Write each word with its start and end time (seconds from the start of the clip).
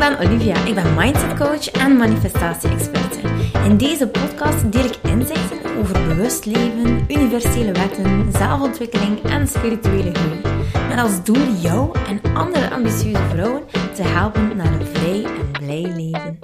ben 0.00 0.18
Olivia. 0.18 0.64
Ik 0.64 0.74
ben 0.74 0.94
mindset 0.94 1.34
coach 1.38 1.70
en 1.70 1.96
manifestatie-experte. 1.96 3.18
In 3.64 3.76
deze 3.76 4.08
podcast 4.08 4.72
deel 4.72 4.84
ik 4.84 4.98
inzichten 5.02 5.76
over 5.78 6.06
bewust 6.08 6.44
leven, 6.44 7.04
universele 7.08 7.72
wetten, 7.72 8.32
zelfontwikkeling 8.32 9.22
en 9.22 9.48
spirituele 9.48 10.14
groei. 10.14 10.40
Met 10.88 10.98
als 10.98 11.24
doel 11.24 11.52
jou 11.60 11.98
en 12.08 12.34
andere 12.34 12.70
ambitieuze 12.70 13.22
vrouwen 13.30 13.62
te 13.94 14.02
helpen 14.02 14.56
naar 14.56 14.72
een 14.72 14.86
vrij 14.86 15.24
en 15.24 15.50
blij 15.50 15.92
leven. 15.96 16.38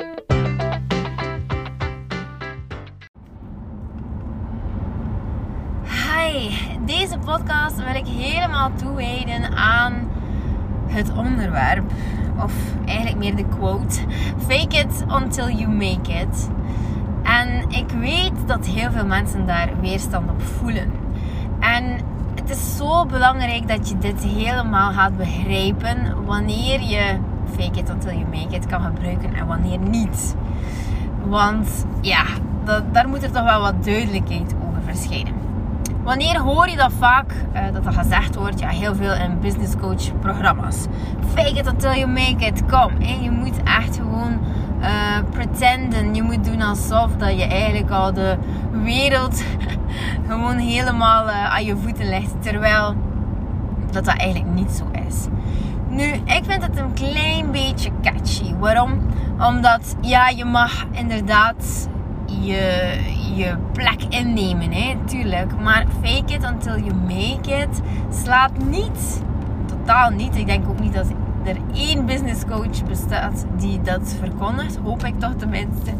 Hi, 5.85 6.51
deze 6.87 7.19
podcast 7.25 7.77
wil 7.77 7.95
ik 7.95 8.07
helemaal 8.07 8.73
toewijden 8.77 9.57
aan 9.57 10.11
het 10.87 11.13
onderwerp, 11.17 11.85
of 12.43 12.53
eigenlijk 12.85 13.19
meer 13.19 13.37
de 13.37 13.45
quote: 13.59 14.01
Fake 14.47 14.77
it 14.77 15.05
until 15.09 15.49
you 15.49 15.69
make 15.69 16.13
it. 16.13 16.49
En 17.23 17.65
ik 17.69 17.91
weet 17.91 18.47
dat 18.47 18.67
heel 18.67 18.91
veel 18.91 19.07
mensen 19.07 19.47
daar 19.47 19.69
weerstand 19.81 20.31
op 20.31 20.43
voelen. 20.43 20.91
En 21.61 21.85
het 22.35 22.51
is 22.51 22.77
zo 22.77 23.07
belangrijk 23.07 23.69
dat 23.69 23.89
je 23.89 23.99
dit 23.99 24.25
helemaal 24.25 24.93
gaat 24.93 25.17
begrijpen 25.17 26.25
wanneer 26.25 26.81
je 26.81 27.19
fake 27.57 27.79
it 27.79 27.91
until 27.91 28.13
you 28.13 28.27
make 28.27 28.57
it 28.57 28.67
kan 28.67 28.83
gebruiken 28.83 29.35
en 29.35 29.47
wanneer 29.47 29.79
niet. 29.79 30.37
Want 31.25 31.87
ja, 32.01 32.25
dat, 32.65 32.95
daar 32.95 33.09
moet 33.09 33.23
er 33.23 33.33
toch 33.33 33.45
wel 33.45 33.61
wat 33.61 33.85
duidelijkheid 33.85 34.55
over. 34.55 34.66
Wanneer 36.07 36.39
hoor 36.39 36.69
je 36.69 36.77
dat 36.77 36.93
vaak, 36.99 37.33
uh, 37.55 37.61
dat 37.73 37.85
dat 37.85 37.95
gezegd 37.95 38.35
wordt, 38.35 38.61
ja, 38.61 38.69
heel 38.69 38.95
veel 38.95 39.13
in 39.15 39.41
business 39.41 39.77
coach 39.81 40.19
programma's. 40.21 40.87
Fake 41.35 41.59
it 41.59 41.67
until 41.67 41.93
you 41.93 42.07
make 42.07 42.47
it. 42.47 42.67
Kom, 42.67 42.93
hè? 43.01 43.19
je 43.23 43.31
moet 43.31 43.63
echt 43.65 43.97
gewoon 43.97 44.39
uh, 44.81 44.89
pretenden. 45.31 46.15
Je 46.15 46.23
moet 46.23 46.45
doen 46.45 46.63
alsof 46.63 47.17
dat 47.17 47.39
je 47.39 47.45
eigenlijk 47.47 47.91
al 47.91 48.13
de 48.13 48.37
wereld 48.71 49.43
gewoon 50.29 50.57
helemaal 50.57 51.27
uh, 51.27 51.55
aan 51.55 51.65
je 51.65 51.77
voeten 51.77 52.09
legt. 52.09 52.43
Terwijl 52.43 52.95
dat 53.91 54.05
dat 54.05 54.17
eigenlijk 54.17 54.55
niet 54.55 54.71
zo 54.71 54.85
is. 55.09 55.27
Nu, 55.89 56.13
ik 56.13 56.43
vind 56.47 56.63
het 56.63 56.79
een 56.79 56.93
klein 56.93 57.51
beetje 57.51 57.91
catchy. 58.03 58.55
Waarom? 58.55 59.01
Omdat, 59.39 59.97
ja, 60.01 60.29
je 60.29 60.45
mag 60.45 60.87
inderdaad 60.93 61.89
je, 62.27 62.99
je 63.35 63.57
plek 63.73 64.03
innemen, 64.09 64.73
hè, 64.73 64.95
tuurlijk. 65.05 65.61
Maar 65.61 65.87
fake 66.03 66.35
it 66.35 66.45
until 66.45 66.79
you 66.79 66.95
make 66.95 67.63
it 67.63 67.81
slaat 68.25 68.51
niet, 68.71 69.23
totaal 69.67 70.11
niet. 70.11 70.37
Ik 70.37 70.47
denk 70.47 70.69
ook 70.69 70.81
niet 70.81 70.95
dat 70.95 71.07
er 71.45 71.57
één 71.75 72.07
business 72.07 72.45
coach 72.45 72.85
bestaat 72.85 73.45
die 73.59 73.81
dat 73.83 74.17
verkondigt. 74.21 74.79
Hoop 74.85 75.05
ik 75.05 75.19
toch 75.19 75.35
tenminste. 75.37 75.91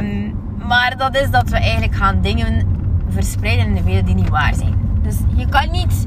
Um, 0.00 0.34
maar 0.66 0.96
dat 0.96 1.16
is 1.16 1.30
dat 1.30 1.48
we 1.48 1.56
eigenlijk 1.56 1.94
gaan 1.94 2.20
dingen 2.20 2.66
verspreiden 3.08 3.66
in 3.66 3.74
de 3.74 3.82
wereld 3.82 4.06
die 4.06 4.14
niet 4.14 4.28
waar 4.28 4.54
zijn. 4.54 4.74
Dus 5.02 5.16
je 5.34 5.48
kan 5.48 5.70
niet 5.70 6.06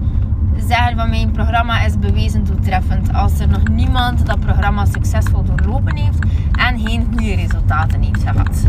zeggen 0.69 0.97
van 0.97 1.09
mijn 1.09 1.31
programma 1.31 1.81
is 1.81 1.99
bewezen 1.99 2.43
doeltreffend 2.43 3.13
als 3.13 3.39
er 3.39 3.47
nog 3.47 3.67
niemand 3.67 4.25
dat 4.25 4.39
programma 4.39 4.85
succesvol 4.85 5.43
doorlopen 5.43 5.95
heeft 5.95 6.19
en 6.51 6.79
geen 6.79 7.07
goede 7.09 7.35
resultaten 7.35 8.01
heeft 8.01 8.23
gehad. 8.23 8.65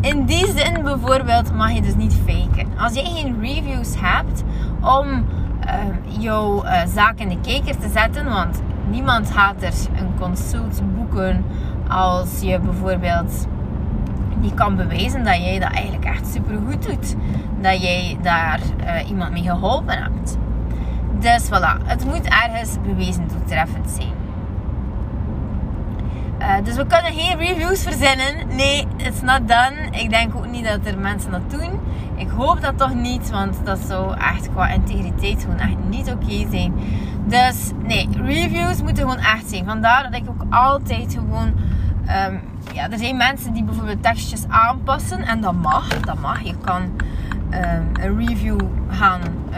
In 0.00 0.24
die 0.24 0.46
zin 0.46 0.82
bijvoorbeeld 0.82 1.54
mag 1.54 1.72
je 1.72 1.82
dus 1.82 1.94
niet 1.94 2.14
faken. 2.26 2.78
Als 2.78 2.94
je 2.94 3.04
geen 3.04 3.40
reviews 3.40 3.94
hebt 4.00 4.44
om 4.80 5.06
uh, 5.08 6.22
jouw 6.22 6.64
uh, 6.64 6.86
zaak 6.86 7.18
in 7.18 7.28
de 7.28 7.40
kijker 7.40 7.76
te 7.78 7.88
zetten, 7.88 8.24
want 8.24 8.62
niemand 8.90 9.30
gaat 9.30 9.62
er 9.62 9.74
een 9.98 10.14
consult 10.20 10.80
boeken 10.96 11.44
als 11.88 12.40
je 12.40 12.60
bijvoorbeeld 12.60 13.46
niet 14.40 14.54
kan 14.54 14.76
bewijzen 14.76 15.24
dat 15.24 15.36
jij 15.36 15.58
dat 15.58 15.72
eigenlijk 15.72 16.04
echt 16.04 16.26
super 16.26 16.58
goed 16.66 16.86
doet. 16.86 17.16
Dat 17.60 17.82
jij 17.82 18.18
daar 18.22 18.60
uh, 18.80 19.08
iemand 19.08 19.30
mee 19.30 19.42
geholpen 19.42 20.02
hebt. 20.02 20.38
Dus 21.18 21.44
voilà, 21.44 21.84
het 21.84 22.04
moet 22.04 22.28
ergens 22.28 22.76
bewezen 22.82 23.28
doeltreffend 23.28 23.90
zijn. 23.90 24.12
Uh, 26.40 26.64
dus 26.64 26.76
we 26.76 26.86
kunnen 26.86 27.12
geen 27.12 27.38
reviews 27.38 27.82
verzinnen. 27.82 28.56
Nee, 28.56 28.86
it's 28.96 29.20
not 29.20 29.48
done. 29.48 29.88
Ik 29.90 30.10
denk 30.10 30.34
ook 30.34 30.46
niet 30.46 30.64
dat 30.64 30.78
er 30.84 30.98
mensen 30.98 31.30
dat 31.30 31.50
doen. 31.50 31.80
Ik 32.16 32.28
hoop 32.28 32.60
dat 32.60 32.78
toch 32.78 32.94
niet, 32.94 33.30
want 33.30 33.56
dat 33.64 33.78
zou 33.78 34.16
echt 34.16 34.50
qua 34.52 34.68
integriteit 34.68 35.42
gewoon 35.42 35.58
echt 35.58 35.76
niet 35.88 36.10
oké 36.10 36.50
zijn. 36.50 36.72
Dus 37.26 37.70
nee, 37.82 38.08
reviews 38.12 38.82
moeten 38.82 39.02
gewoon 39.02 39.24
echt 39.24 39.48
zijn. 39.48 39.64
Vandaar 39.64 40.02
dat 40.02 40.20
ik 40.20 40.28
ook 40.28 40.44
altijd 40.50 41.14
gewoon. 41.14 41.52
Um, 42.26 42.40
ja, 42.72 42.90
er 42.90 42.98
zijn 42.98 43.16
mensen 43.16 43.52
die 43.52 43.64
bijvoorbeeld 43.64 44.02
tekstjes 44.02 44.48
aanpassen 44.48 45.22
en 45.22 45.40
dat 45.40 45.54
mag. 45.54 45.88
Dat 45.88 46.20
mag. 46.20 46.42
Je 46.42 46.54
kan 46.64 46.82
um, 46.82 47.90
een 48.00 48.26
review 48.26 48.60
gaan 48.88 49.20
uh, 49.50 49.56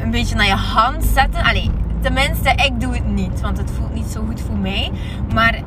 een 0.00 0.10
beetje 0.10 0.34
naar 0.34 0.46
je 0.46 0.54
hand 0.54 1.04
zetten. 1.04 1.42
Allee, 1.44 1.70
tenminste, 2.00 2.50
ik 2.50 2.80
doe 2.80 2.94
het 2.94 3.06
niet, 3.06 3.40
want 3.40 3.58
het 3.58 3.70
voelt 3.70 3.94
niet 3.94 4.06
zo 4.06 4.24
goed 4.26 4.40
voor 4.40 4.56
mij. 4.56 4.90
Maar 5.34 5.60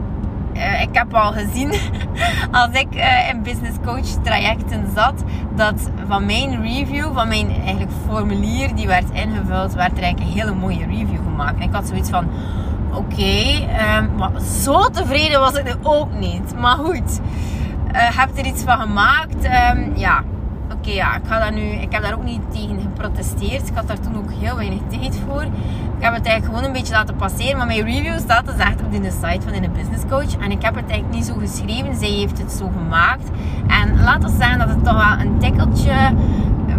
uh, 0.53 0.81
ik 0.81 0.89
heb 0.91 1.13
al 1.13 1.31
gezien 1.31 1.73
als 2.61 2.69
ik 2.71 2.95
uh, 2.95 3.29
in 3.29 3.43
business 3.43 3.77
coach 3.85 4.23
trajecten 4.23 4.85
zat, 4.95 5.23
dat 5.55 5.89
van 6.07 6.25
mijn 6.25 6.61
review, 6.61 7.13
van 7.13 7.27
mijn 7.27 7.49
eigenlijk 7.49 7.91
formulier 8.09 8.75
die 8.75 8.87
werd 8.87 9.09
ingevuld, 9.11 9.73
werd 9.73 9.97
er 9.97 10.03
eigenlijk 10.03 10.19
een 10.19 10.39
hele 10.39 10.53
mooie 10.53 10.85
review 10.85 11.23
gemaakt. 11.23 11.55
En 11.55 11.61
ik 11.61 11.73
had 11.73 11.87
zoiets 11.87 12.09
van, 12.09 12.27
oké, 12.93 13.65
maar 14.17 14.41
zo 14.41 14.89
tevreden 14.89 15.39
was 15.39 15.53
ik 15.53 15.67
er 15.67 15.77
ook 15.83 16.13
niet. 16.19 16.59
Maar 16.59 16.75
goed, 16.75 17.19
uh, 17.93 18.19
heb 18.19 18.37
er 18.37 18.45
iets 18.45 18.63
van 18.63 18.79
gemaakt. 18.79 19.45
Um, 19.75 19.91
ja, 19.95 20.23
oké, 20.71 20.89
ja, 20.89 21.15
ik, 21.15 21.21
ga 21.25 21.49
nu, 21.49 21.61
ik 21.61 21.91
heb 21.91 22.01
daar 22.01 22.13
ook 22.13 22.23
niet 22.23 22.41
tegen 22.51 22.79
geprotesteerd. 22.81 23.67
Ik 23.67 23.75
had 23.75 23.87
daar 23.87 23.99
toen 23.99 24.17
ook 24.17 24.31
heel 24.31 24.55
weinig 24.55 24.79
tijd 24.89 25.19
voor. 25.27 25.41
Ik 25.43 25.99
heb 25.99 26.13
het 26.13 26.25
eigenlijk 26.25 26.45
gewoon 26.45 26.63
een 26.63 26.71
beetje 26.71 26.93
laten 26.93 27.15
passeren. 27.15 27.57
Maar 27.57 27.67
mijn 27.67 27.85
review 27.85 28.19
staat 28.19 28.45
dus 28.45 28.55
echt 28.55 28.81
op 28.81 28.91
de 28.91 29.11
site 29.11 29.41
van 29.41 29.53
in 29.53 29.63
een 29.63 29.71
business 29.71 30.03
coach. 30.09 30.37
En 30.37 30.51
ik 30.51 30.61
heb 30.61 30.75
het 30.75 30.89
eigenlijk 30.89 31.13
niet 31.13 31.25
zo 31.25 31.33
geschreven. 31.33 31.95
Zij 31.95 32.09
heeft 32.09 32.37
het 32.37 32.51
zo 32.51 32.71
gemaakt. 32.77 33.29
En 33.67 34.03
laten 34.03 34.29
we 34.29 34.35
zeggen 34.37 34.59
dat 34.59 34.69
het 34.69 34.83
toch 34.83 34.93
wel 34.93 35.25
een 35.25 35.39
tikkeltje 35.39 35.93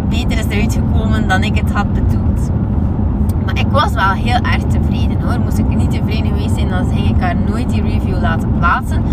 beter 0.09 0.37
is 0.37 0.57
uitgekomen 0.57 1.27
dan 1.27 1.43
ik 1.43 1.55
het 1.55 1.71
had 1.71 1.93
bedoeld. 1.93 2.49
Maar 3.45 3.59
ik 3.59 3.67
was 3.67 3.91
wel 3.91 4.11
heel 4.11 4.39
erg 4.41 4.63
tevreden 4.63 5.21
hoor. 5.21 5.39
Moest 5.39 5.57
ik 5.57 5.75
niet 5.75 5.91
tevreden 5.91 6.27
geweest 6.27 6.55
zijn, 6.55 6.69
dan 6.69 6.89
ging 6.89 7.09
ik 7.09 7.21
haar 7.21 7.35
nooit 7.35 7.69
die 7.69 7.81
review 7.81 8.21
laten 8.21 8.57
plaatsen. 8.57 9.03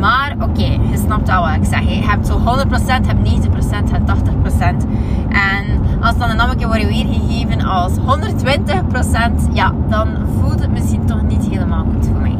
Maar 0.00 0.34
oké, 0.40 0.66
je 0.90 0.96
snapt 1.04 1.28
wel 1.28 1.40
wat 1.40 1.54
ik 1.54 1.64
zeg. 1.64 1.80
Je 1.80 2.06
hebt 2.06 2.26
zo 2.26 2.38
100%, 2.38 2.42
je 2.86 3.06
hebt 3.06 3.28
90%, 3.28 3.88
je 3.88 3.94
hebt 3.94 4.08
80%. 4.08 4.86
En 5.28 5.64
als 6.00 6.18
dan 6.18 6.30
een 6.30 6.36
namelijk 6.36 6.66
wordt 6.66 6.88
weergegeven 6.88 7.64
als 7.64 7.92
120%, 7.96 9.52
ja, 9.52 9.72
dan 9.88 10.08
voelt 10.40 10.60
het 10.60 10.72
misschien 10.72 11.06
toch 11.06 11.22
niet 11.22 11.48
helemaal 11.48 11.84
goed 11.94 12.06
voor 12.06 12.20
mij. 12.20 12.38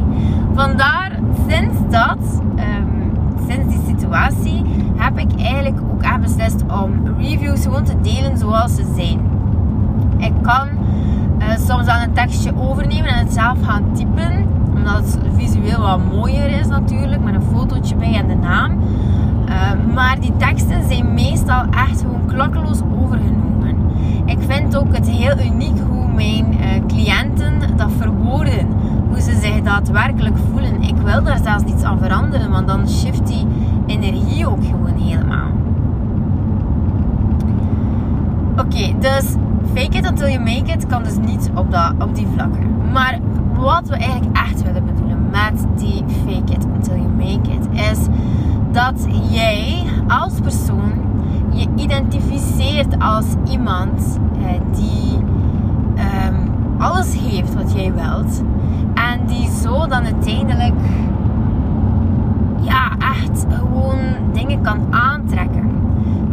Vandaar, 0.53 1.11
sinds 1.47 1.77
dat, 1.89 2.41
um, 2.55 3.11
sinds 3.47 3.75
die 3.75 3.95
situatie, 3.95 4.63
heb 4.95 5.19
ik 5.19 5.41
eigenlijk 5.41 5.79
ook 5.91 6.01
echt 6.01 6.21
beslist 6.21 6.63
om 6.81 6.91
reviews 7.17 7.63
gewoon 7.63 7.83
te 7.83 8.01
delen 8.01 8.37
zoals 8.37 8.75
ze 8.75 8.93
zijn. 8.95 9.19
Ik 10.17 10.33
kan 10.41 10.67
soms 11.55 11.85
dan 11.85 12.01
een 12.01 12.13
tekstje 12.13 12.51
overnemen 12.57 13.09
en 13.09 13.17
het 13.17 13.33
zelf 13.33 13.57
gaan 13.61 13.83
typen, 13.93 14.47
omdat 14.75 14.97
het 14.97 15.17
visueel 15.35 15.81
wat 15.81 15.99
mooier 16.13 16.59
is 16.59 16.67
natuurlijk, 16.67 17.23
met 17.23 17.35
een 17.35 17.55
fotootje 17.55 17.95
bij 17.95 18.13
en 18.13 18.27
de 18.27 18.35
naam. 18.35 18.71
Uh, 19.49 19.93
maar 19.93 20.19
die 20.19 20.33
teksten 20.37 20.87
zijn 20.87 21.13
meestal 21.13 21.63
echt 21.69 22.01
gewoon 22.01 22.25
klakkeloos 22.25 22.81
overgenomen. 23.01 23.75
Ik 24.25 24.37
vind 24.39 24.77
ook 24.77 24.95
het 24.95 25.09
heel 25.09 25.39
uniek 25.45 25.79
hoe 25.89 26.07
mijn 26.07 26.53
uh, 26.53 26.85
cliënten 26.87 27.59
dat 27.75 27.91
verwoorden. 27.97 28.67
Hoe 29.09 29.21
ze 29.21 29.39
zich 29.41 29.61
daadwerkelijk 29.61 30.35
voelen. 30.51 30.81
Ik 30.81 30.95
wil 31.03 31.23
daar 31.23 31.39
zelfs 31.43 31.63
niets 31.63 31.83
aan 31.83 31.99
veranderen, 31.99 32.51
want 32.51 32.67
dan 32.67 32.89
shift 32.89 33.27
die 33.27 33.45
energie 33.85 34.47
ook 34.47 34.63
gewoon 34.65 34.95
helemaal. 34.97 35.49
Oké, 38.57 38.93
dus 38.99 39.35
fake 39.77 39.95
it 39.95 40.05
until 40.05 40.27
you 40.27 40.39
make 40.39 40.67
it 40.69 40.87
kan 40.87 41.03
dus 41.03 41.17
niet 41.17 41.49
op, 41.55 41.71
dat, 41.71 41.93
op 41.99 42.15
die 42.15 42.27
vlakken. 42.33 42.91
Maar 42.91 43.19
wat 43.53 43.87
we 43.87 43.95
eigenlijk 43.95 44.37
echt 44.37 44.63
willen 44.63 44.85
bedoelen 44.85 45.29
met 45.29 45.65
die 45.75 46.03
fake 46.07 46.53
it 46.53 46.65
until 46.65 46.95
you 46.95 47.09
make 47.09 47.51
it 47.51 47.67
is 47.91 47.99
dat 48.71 49.07
jij 49.29 49.83
als 50.07 50.33
persoon 50.41 50.91
je 51.53 51.67
identificeert 51.75 52.99
als 52.99 53.25
iemand 53.49 54.19
eh, 54.41 54.77
die 54.77 55.17
um, 56.27 56.51
alles 56.77 57.19
heeft 57.19 57.53
wat 57.53 57.73
jij 57.73 57.93
wilt 57.93 58.43
en 58.93 59.25
die 59.25 59.49
zo 59.61 59.87
dan 59.87 60.03
uiteindelijk 60.03 60.73
ja, 62.61 62.91
echt 62.97 63.45
gewoon 63.49 63.99
dingen 64.33 64.61
kan 64.61 64.77
aantrekken. 64.89 65.86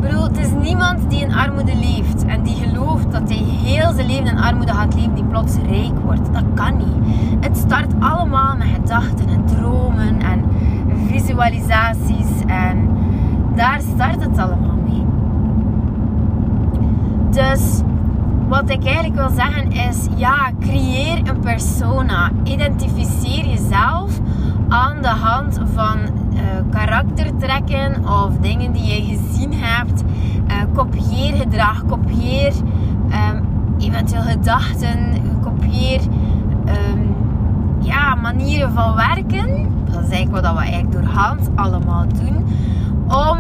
Bedoel, 0.05 0.23
het 0.23 0.39
is 0.39 0.51
niemand 0.62 1.11
die 1.11 1.21
in 1.21 1.35
armoede 1.35 1.77
leeft 1.77 2.25
en 2.25 2.43
die 2.43 2.55
gelooft 2.55 3.12
dat 3.12 3.29
hij 3.29 3.39
heel 3.39 3.93
zijn 3.93 4.06
leven 4.06 4.27
in 4.27 4.39
armoede 4.39 4.73
gaat 4.73 4.95
leven, 4.95 5.15
die 5.15 5.25
plots 5.25 5.56
rijk 5.56 5.99
wordt. 6.05 6.33
Dat 6.33 6.45
kan 6.55 6.77
niet. 6.77 7.17
Het 7.41 7.56
start 7.56 7.93
allemaal 8.01 8.56
met 8.56 8.67
gedachten 8.67 9.29
en 9.29 9.45
dromen 9.45 10.21
en 10.21 10.45
visualisaties 11.06 12.27
en 12.47 12.89
daar 13.55 13.81
start 13.95 14.25
het 14.25 14.39
allemaal 14.39 14.79
mee. 14.89 15.05
Dus 17.31 17.81
wat 18.49 18.71
ik 18.71 18.85
eigenlijk 18.85 19.15
wil 19.15 19.31
zeggen 19.31 19.73
is, 19.73 20.07
ja, 20.17 20.50
creëer 20.61 21.19
een 21.29 21.41
persona. 21.41 22.31
Identificeer 22.43 23.47
jezelf 23.47 24.21
aan 24.69 25.03
de 25.03 25.09
hand 25.09 25.61
van 25.75 25.99
uh, 26.44 26.70
karaktertrekken 26.70 28.08
of 28.08 28.37
dingen 28.41 28.73
die 28.73 28.85
je 28.85 29.17
gezien 29.17 29.55
hebt. 29.55 30.02
Uh, 30.49 30.55
kopieer 30.75 31.35
gedrag, 31.35 31.87
kopieer 31.87 32.52
um, 33.32 33.46
eventueel 33.79 34.23
gedachten, 34.23 34.99
kopieer 35.43 36.00
um, 36.67 37.14
ja, 37.81 38.14
manieren 38.14 38.73
van 38.73 38.94
werken. 38.94 39.73
Dat 39.85 40.02
is 40.02 40.11
eigenlijk 40.11 40.46
wat 40.46 40.55
we 40.55 40.61
eigenlijk 40.61 40.93
door 40.93 41.12
hand 41.12 41.50
allemaal 41.55 42.06
doen. 42.08 42.47
Om 43.06 43.38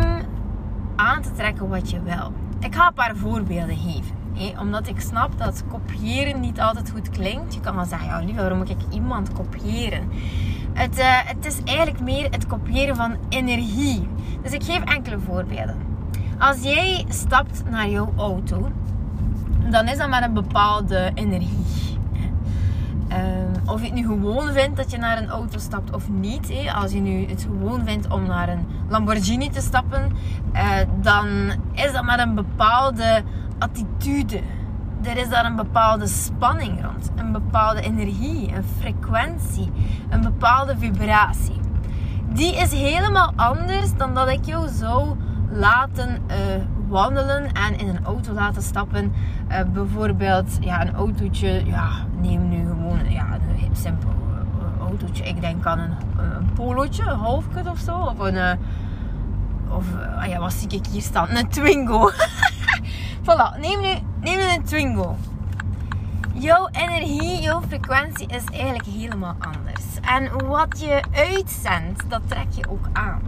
aan 0.96 1.22
te 1.22 1.32
trekken 1.32 1.68
wat 1.68 1.90
je 1.90 2.02
wil. 2.02 2.32
Ik 2.60 2.74
ga 2.74 2.86
een 2.86 2.94
paar 2.94 3.16
voorbeelden 3.16 3.76
geven 3.76 4.22
omdat 4.60 4.88
ik 4.88 5.00
snap 5.00 5.38
dat 5.38 5.64
kopiëren 5.68 6.40
niet 6.40 6.60
altijd 6.60 6.90
goed 6.90 7.10
klinkt. 7.10 7.54
Je 7.54 7.60
kan 7.60 7.74
wel 7.74 7.84
zeggen, 7.84 8.08
ja 8.08 8.18
lieve, 8.18 8.40
waarom 8.40 8.58
moet 8.58 8.70
ik 8.70 8.80
iemand 8.90 9.32
kopiëren? 9.32 10.08
Het, 10.74 10.98
uh, 10.98 11.04
het 11.06 11.46
is 11.46 11.58
eigenlijk 11.64 12.00
meer 12.00 12.30
het 12.30 12.46
kopiëren 12.46 12.96
van 12.96 13.16
energie. 13.28 14.08
Dus 14.42 14.52
ik 14.52 14.62
geef 14.62 14.84
enkele 14.84 15.18
voorbeelden. 15.18 15.76
Als 16.38 16.62
jij 16.62 17.04
stapt 17.08 17.62
naar 17.70 17.88
jouw 17.88 18.12
auto, 18.16 18.70
dan 19.70 19.88
is 19.88 19.98
dat 19.98 20.08
met 20.08 20.22
een 20.22 20.34
bepaalde 20.34 21.10
energie. 21.14 21.98
Uh, 23.08 23.72
of 23.72 23.80
je 23.80 23.86
het 23.86 23.94
nu 23.94 24.06
gewoon 24.06 24.52
vindt 24.52 24.76
dat 24.76 24.90
je 24.90 24.98
naar 24.98 25.22
een 25.22 25.28
auto 25.28 25.58
stapt 25.58 25.94
of 25.94 26.08
niet. 26.08 26.52
Als 26.74 26.92
je 26.92 27.00
nu 27.00 27.26
het 27.26 27.42
gewoon 27.42 27.84
vindt 27.84 28.10
om 28.12 28.26
naar 28.26 28.48
een 28.48 28.66
Lamborghini 28.88 29.50
te 29.50 29.60
stappen, 29.60 30.12
uh, 30.54 30.76
dan 31.00 31.26
is 31.72 31.92
dat 31.92 32.04
met 32.04 32.18
een 32.18 32.34
bepaalde 32.34 33.22
attitude. 33.58 34.40
Er 35.04 35.16
is 35.16 35.28
daar 35.28 35.44
een 35.44 35.56
bepaalde 35.56 36.06
spanning 36.06 36.84
rond, 36.84 37.10
een 37.16 37.32
bepaalde 37.32 37.80
energie, 37.80 38.54
een 38.54 38.64
frequentie, 38.78 39.72
een 40.10 40.20
bepaalde 40.20 40.78
vibratie. 40.78 41.60
Die 42.32 42.56
is 42.56 42.72
helemaal 42.72 43.32
anders 43.36 43.96
dan 43.96 44.14
dat 44.14 44.28
ik 44.28 44.44
jou 44.44 44.68
zou 44.68 45.16
laten 45.50 46.22
uh, 46.30 46.36
wandelen 46.88 47.52
en 47.52 47.78
in 47.78 47.88
een 47.88 48.04
auto 48.04 48.32
laten 48.32 48.62
stappen. 48.62 49.12
Uh, 49.48 49.60
bijvoorbeeld 49.72 50.56
ja, 50.60 50.80
een 50.80 50.94
autootje, 50.94 51.66
ja, 51.66 51.90
neem 52.20 52.48
nu 52.48 52.66
gewoon 52.66 53.10
ja, 53.10 53.26
een 53.32 53.76
simpel 53.76 54.08
uh, 54.08 54.86
autootje. 54.86 55.24
Ik 55.24 55.40
denk 55.40 55.66
aan 55.66 55.78
een, 55.78 55.94
een 56.18 56.52
polootje, 56.54 57.02
een 57.02 57.18
halfcut 57.18 57.68
of 57.68 57.78
zo. 57.78 57.96
Of 57.96 58.18
een, 58.18 58.58
of 59.68 59.84
ah 60.18 60.26
ja, 60.26 60.38
wat 60.38 60.52
zie 60.52 60.68
ik 60.68 60.86
hier 60.86 61.02
staan? 61.02 61.28
Een 61.30 61.48
Twingo. 61.48 62.10
Voilà, 63.26 63.58
neem 63.60 63.80
nu, 63.80 63.94
neem 64.24 64.38
een 64.40 64.62
Twingo. 64.62 65.16
Jouw 66.32 66.68
energie, 66.72 67.40
jouw 67.40 67.60
frequentie 67.68 68.26
is 68.26 68.44
eigenlijk 68.52 68.84
helemaal 68.84 69.36
anders. 69.38 69.84
En 70.00 70.46
wat 70.46 70.80
je 70.80 71.02
uitzendt, 71.12 72.10
dat 72.10 72.20
trek 72.26 72.46
je 72.50 72.68
ook 72.68 72.88
aan. 72.92 73.22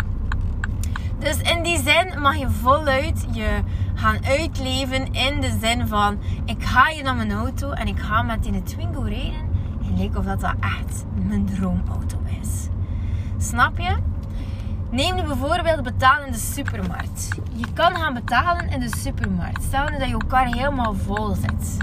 Dus 1.18 1.36
in 1.36 1.62
die 1.62 1.78
zin 1.78 2.20
mag 2.20 2.36
je 2.36 2.50
voluit 2.50 3.26
je 3.32 3.60
gaan 3.94 4.24
uitleven 4.24 5.12
in 5.12 5.40
de 5.40 5.58
zin 5.60 5.86
van 5.86 6.18
ik 6.44 6.64
ga 6.64 6.84
hier 6.86 7.02
naar 7.02 7.16
mijn 7.16 7.32
auto 7.32 7.70
en 7.70 7.86
ik 7.86 7.98
ga 7.98 8.22
met 8.22 8.42
die 8.42 8.62
Twingo 8.62 9.00
rijden. 9.00 9.50
En 9.82 9.96
leek 9.96 10.16
of 10.16 10.24
dat, 10.24 10.40
dat 10.40 10.54
echt 10.60 11.04
mijn 11.14 11.44
droomauto 11.44 12.18
is. 12.40 12.68
Snap 13.38 13.78
je? 13.78 13.96
Neem 14.96 15.14
nu 15.14 15.22
bijvoorbeeld 15.22 15.82
betalen 15.82 16.26
in 16.26 16.32
de 16.32 16.38
supermarkt. 16.38 17.28
Je 17.54 17.66
kan 17.74 17.96
gaan 17.96 18.14
betalen 18.14 18.68
in 18.68 18.80
de 18.80 18.96
supermarkt. 18.96 19.62
Stel 19.62 19.84
dat 19.98 20.08
je 20.08 20.20
kar 20.28 20.46
helemaal 20.46 20.94
vol 20.94 21.34
zit. 21.34 21.76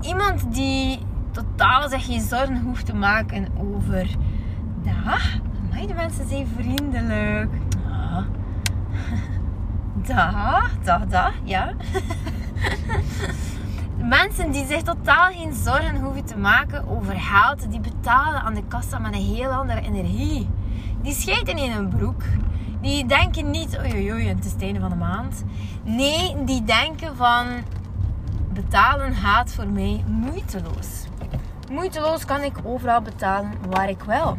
Iemand 0.00 0.54
die 0.54 0.98
totaal 1.30 1.88
zich 1.88 2.04
geen 2.04 2.20
zorgen 2.20 2.60
hoeft 2.60 2.86
te 2.86 2.94
maken 2.94 3.48
over... 3.58 4.08
Dag, 4.82 5.38
de 5.86 5.94
mensen 5.94 6.28
zijn 6.28 6.46
vriendelijk. 6.58 7.52
Dag, 9.94 10.70
dag, 10.82 11.06
dag, 11.06 11.32
ja. 11.44 11.72
Mensen 14.18 14.50
die 14.50 14.66
zich 14.66 14.82
totaal 14.82 15.32
geen 15.32 15.54
zorgen 15.54 16.00
hoeven 16.00 16.24
te 16.24 16.38
maken 16.38 16.88
over 16.88 17.14
geld, 17.20 17.70
die 17.70 17.80
betalen 17.80 18.40
aan 18.40 18.54
de 18.54 18.64
kassa 18.68 18.98
met 18.98 19.14
een 19.14 19.34
heel 19.34 19.50
andere 19.50 19.80
energie 19.80 20.48
die 21.06 21.14
schijten 21.14 21.56
in 21.56 21.72
hun 21.72 21.88
broek. 21.88 22.22
Die 22.80 23.06
denken 23.06 23.50
niet, 23.50 23.78
oei 23.78 24.12
oei, 24.12 24.28
het 24.28 24.44
is 24.44 24.52
het 24.52 24.62
einde 24.62 24.80
van 24.80 24.90
de 24.90 24.96
maand. 24.96 25.44
Nee, 25.82 26.44
die 26.44 26.64
denken 26.64 27.16
van, 27.16 27.46
betalen 28.52 29.14
gaat 29.14 29.54
voor 29.54 29.66
mij 29.66 30.04
moeiteloos. 30.06 31.04
Moeiteloos 31.70 32.24
kan 32.24 32.42
ik 32.42 32.56
overal 32.62 33.00
betalen 33.00 33.52
waar 33.68 33.88
ik 33.88 34.02
wil. 34.02 34.38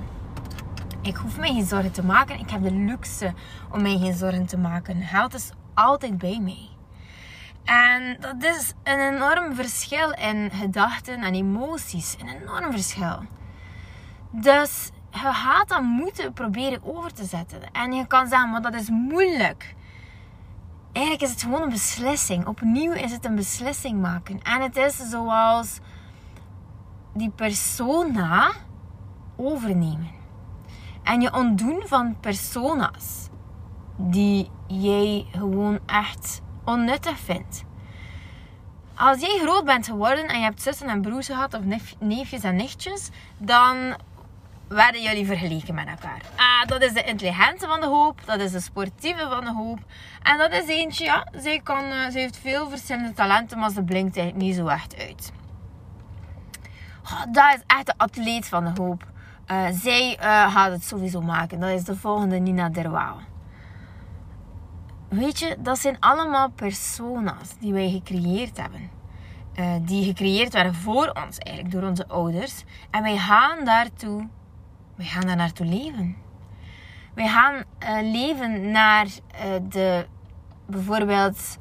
Ik 1.01 1.15
hoef 1.15 1.37
mij 1.37 1.53
geen 1.53 1.65
zorgen 1.65 1.91
te 1.91 2.03
maken. 2.03 2.39
Ik 2.39 2.49
heb 2.49 2.63
de 2.63 2.73
luxe 2.73 3.33
om 3.71 3.81
mij 3.81 3.97
geen 3.97 4.13
zorgen 4.13 4.45
te 4.45 4.57
maken. 4.57 5.01
Geld 5.01 5.33
is 5.33 5.49
altijd 5.73 6.17
bij 6.17 6.39
mij. 6.41 6.69
En 7.63 8.17
dat 8.19 8.43
is 8.43 8.73
een 8.83 8.99
enorm 8.99 9.55
verschil 9.55 10.11
in 10.11 10.51
gedachten 10.53 11.23
en 11.23 11.33
emoties. 11.33 12.15
Een 12.19 12.41
enorm 12.41 12.71
verschil. 12.71 13.19
Dus 14.31 14.91
je 15.12 15.33
gaat 15.33 15.68
dat 15.68 15.81
moeten 15.81 16.33
proberen 16.33 16.80
over 16.83 17.13
te 17.13 17.24
zetten. 17.24 17.59
En 17.71 17.94
je 17.94 18.07
kan 18.07 18.27
zeggen, 18.27 18.50
maar 18.50 18.62
dat 18.62 18.74
is 18.74 18.89
moeilijk. 18.89 19.75
Eigenlijk 20.92 21.25
is 21.25 21.31
het 21.31 21.42
gewoon 21.42 21.62
een 21.62 21.69
beslissing. 21.69 22.48
Opnieuw 22.48 22.92
is 22.92 23.12
het 23.12 23.25
een 23.25 23.36
beslissing 23.36 24.01
maken. 24.01 24.42
En 24.42 24.62
het 24.62 24.75
is 24.75 25.09
zoals 25.09 25.80
die 27.13 27.30
persona 27.30 28.51
overnemen. 29.36 30.12
En 31.04 31.21
je 31.21 31.33
ontdoen 31.33 31.81
van 31.86 32.19
persona's 32.19 33.30
die 33.95 34.49
jij 34.68 35.26
gewoon 35.31 35.80
echt 35.85 36.42
onnuttig 36.66 37.19
vindt. 37.19 37.64
Als 38.95 39.19
jij 39.19 39.40
groot 39.40 39.66
bent 39.66 39.85
geworden 39.85 40.28
en 40.28 40.37
je 40.37 40.44
hebt 40.44 40.61
zussen 40.61 40.87
en 40.87 41.02
broers 41.02 41.26
gehad, 41.26 41.54
of 41.54 41.61
neefjes 41.99 42.44
en 42.44 42.56
nichtjes, 42.56 43.09
dan 43.37 43.95
werden 44.68 45.02
jullie 45.02 45.26
vergeleken 45.26 45.76
met 45.76 45.88
elkaar. 45.88 46.21
Ah, 46.36 46.68
dat 46.68 46.81
is 46.81 46.94
de 46.94 47.04
intelligente 47.04 47.68
van 47.68 47.80
de 47.80 47.86
hoop, 47.86 48.21
dat 48.26 48.40
is 48.40 48.52
de 48.52 48.59
sportieve 48.59 49.28
van 49.30 49.44
de 49.44 49.54
hoop. 49.54 49.80
En 50.24 50.38
dat 50.38 50.52
is 50.52 50.68
eentje, 50.68 51.04
ja, 51.04 51.28
zij, 51.36 51.59
kan, 51.64 51.83
uh, 51.83 52.07
heeft 52.07 52.38
veel 52.38 52.69
verschillende 52.69 53.14
talenten, 53.14 53.59
maar 53.59 53.71
ze 53.71 53.83
blinkt 53.83 54.18
eigenlijk 54.18 54.47
niet 54.47 54.56
zo 54.56 54.68
echt 54.68 54.97
uit. 54.97 55.31
Oh, 57.04 57.21
dat 57.31 57.56
is 57.56 57.62
echt 57.68 57.86
de 57.86 57.94
atleet 57.97 58.47
van 58.47 58.66
de 58.66 58.81
hoop. 58.81 59.07
Uh, 59.52 59.66
zij 59.71 60.18
uh, 60.19 60.54
gaat 60.54 60.71
het 60.71 60.83
sowieso 60.83 61.21
maken. 61.21 61.59
Dat 61.59 61.69
is 61.69 61.83
de 61.83 61.95
volgende 61.95 62.38
Nina 62.38 62.69
Derwaal. 62.69 63.18
Weet 65.09 65.40
je, 65.40 65.56
dat 65.59 65.80
zijn 65.80 66.00
allemaal 66.00 66.50
persona's 66.50 67.57
die 67.59 67.74
wij 67.74 67.90
gecreëerd 67.90 68.57
hebben. 68.57 68.90
die 69.86 70.06
gecreëerd 70.06 70.54
werden 70.54 70.74
voor 70.76 71.14
ons 71.26 71.38
eigenlijk, 71.38 71.71
door 71.76 71.90
onze 71.90 72.07
ouders. 72.07 72.64
En 72.92 73.04
wij 73.04 73.18
gaan 73.18 73.66
daartoe 73.66 74.28
wij 74.97 75.06
gaan 75.06 75.25
daar 75.25 75.35
naartoe 75.35 75.66
leven. 75.66 76.16
Wij 77.13 77.27
gaan 77.27 77.54
uh, 77.56 78.11
leven 78.11 78.71
naar 78.71 79.06
uh, 79.06 79.11
de, 79.69 80.07
bijvoorbeeld 80.66 81.57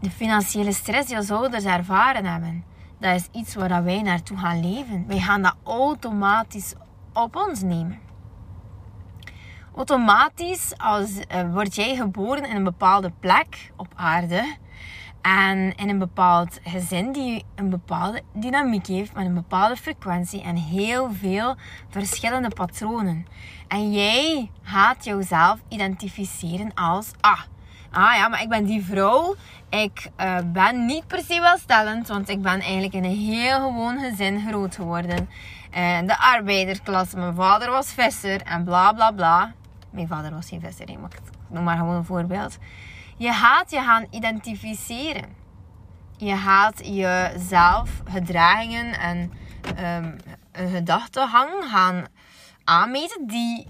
de 0.00 0.10
financiële 0.10 0.72
stress 0.72 1.08
die 1.08 1.16
onze 1.16 1.34
ouders 1.34 1.64
ervaren 1.64 2.24
hebben. 2.24 2.64
Dat 2.98 3.14
is 3.14 3.28
iets 3.32 3.54
waar 3.54 3.84
wij 3.84 4.02
naartoe 4.02 4.36
gaan 4.36 4.60
leven. 4.60 5.06
Wij 5.06 5.20
gaan 5.20 5.42
dat 5.42 5.56
automatisch 5.64 6.74
op 7.12 7.36
ons 7.36 7.62
nemen. 7.62 7.98
Automatisch 9.76 10.78
als, 10.78 11.10
uh, 11.10 11.52
word 11.52 11.74
jij 11.74 11.96
geboren 11.96 12.44
in 12.44 12.56
een 12.56 12.64
bepaalde 12.64 13.12
plek 13.20 13.72
op 13.76 13.88
aarde 13.94 14.56
en 15.24 15.74
in 15.74 15.88
een 15.88 15.98
bepaald 15.98 16.60
gezin 16.64 17.12
die 17.12 17.44
een 17.54 17.70
bepaalde 17.70 18.22
dynamiek 18.32 18.86
heeft 18.86 19.14
met 19.14 19.26
een 19.26 19.34
bepaalde 19.34 19.76
frequentie 19.76 20.42
en 20.42 20.56
heel 20.56 21.12
veel 21.12 21.56
verschillende 21.88 22.48
patronen. 22.48 23.26
En 23.68 23.92
jij 23.92 24.50
gaat 24.62 25.04
jouzelf 25.04 25.60
identificeren 25.68 26.74
als, 26.74 27.10
ah, 27.20 27.40
ah 27.90 28.16
ja, 28.16 28.28
maar 28.28 28.42
ik 28.42 28.48
ben 28.48 28.64
die 28.64 28.84
vrouw. 28.84 29.34
Ik 29.68 30.10
uh, 30.20 30.36
ben 30.46 30.86
niet 30.86 31.06
per 31.06 31.22
se 31.22 31.40
welstellend, 31.40 32.08
want 32.08 32.28
ik 32.28 32.42
ben 32.42 32.60
eigenlijk 32.60 32.92
in 32.92 33.04
een 33.04 33.16
heel 33.16 33.58
gewoon 33.58 33.98
gezin 33.98 34.46
groot 34.48 34.74
geworden. 34.74 35.28
Uh, 35.76 35.98
de 36.06 36.18
arbeidersklasse, 36.18 37.16
mijn 37.16 37.34
vader 37.34 37.70
was 37.70 37.92
visser 37.92 38.42
en 38.42 38.64
bla 38.64 38.92
bla 38.92 39.10
bla. 39.10 39.52
Mijn 39.90 40.08
vader 40.08 40.30
was 40.30 40.48
geen 40.48 40.60
visser, 40.60 40.98
maar 41.00 41.10
ik 41.10 41.20
noem 41.48 41.64
maar 41.64 41.76
gewoon 41.76 41.94
een 41.94 42.04
voorbeeld 42.04 42.58
Je 43.16 43.32
gaat 43.32 43.70
je 43.70 43.80
gaan 43.80 44.06
identificeren. 44.10 45.36
Je 46.16 46.36
gaat 46.36 46.86
jezelf 46.86 48.02
gedragingen 48.10 48.98
en 48.98 49.32
een 50.52 50.70
gedachtegang 50.70 51.50
gaan 51.64 52.06
aanmeten 52.64 53.26
die, 53.26 53.66